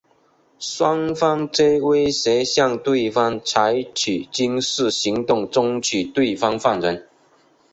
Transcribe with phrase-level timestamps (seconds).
[0.57, 7.07] 双方皆威胁向对方采取军事行动争取对方放人。